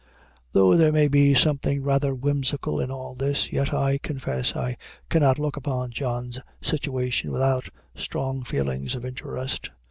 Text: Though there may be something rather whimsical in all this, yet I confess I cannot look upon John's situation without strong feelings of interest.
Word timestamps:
Though 0.53 0.75
there 0.75 0.91
may 0.91 1.07
be 1.07 1.35
something 1.35 1.83
rather 1.83 2.15
whimsical 2.15 2.79
in 2.81 2.89
all 2.89 3.13
this, 3.13 3.51
yet 3.53 3.71
I 3.71 3.99
confess 3.99 4.55
I 4.55 4.75
cannot 5.09 5.37
look 5.37 5.55
upon 5.57 5.91
John's 5.91 6.39
situation 6.59 7.31
without 7.31 7.69
strong 7.95 8.43
feelings 8.43 8.95
of 8.95 9.05
interest. 9.05 9.69